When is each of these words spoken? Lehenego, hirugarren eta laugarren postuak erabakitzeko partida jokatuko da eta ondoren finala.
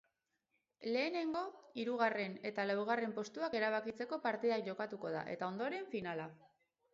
Lehenego, 0.93 1.43
hirugarren 1.81 2.37
eta 2.51 2.65
laugarren 2.69 3.13
postuak 3.19 3.59
erabakitzeko 3.59 4.19
partida 4.25 4.59
jokatuko 4.71 5.13
da 5.19 5.23
eta 5.37 5.53
ondoren 5.53 5.87
finala. 5.95 6.27